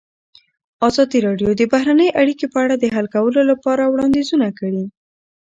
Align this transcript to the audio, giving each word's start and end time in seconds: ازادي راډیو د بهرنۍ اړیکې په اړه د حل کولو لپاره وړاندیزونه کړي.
ازادي 0.87 1.19
راډیو 1.27 1.49
د 1.55 1.61
بهرنۍ 1.73 2.09
اړیکې 2.21 2.47
په 2.53 2.57
اړه 2.63 2.75
د 2.77 2.85
حل 2.95 3.07
کولو 3.15 3.41
لپاره 3.51 3.83
وړاندیزونه 3.87 4.47
کړي. 4.59 4.85